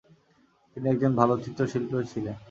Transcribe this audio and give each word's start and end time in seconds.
তিনি 0.71 0.87
একজন 0.89 1.11
ভালো 1.19 1.33
চিত্রশিল্পীও 1.43 2.09
ছিলেন। 2.11 2.35